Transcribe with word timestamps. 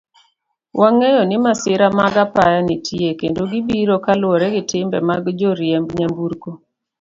Wangeyo 0.79 1.23
ni 1.25 1.37
masira 1.43 1.87
mag 1.99 2.15
apaya 2.25 2.59
nitie 2.67 3.09
kendo 3.19 3.41
gibiro 3.51 3.95
kaluwore 4.05 4.47
gi 4.53 4.61
timbe 4.71 4.97
mag 5.09 5.23
joriemb 5.39 5.87
nyamburko. 5.97 6.49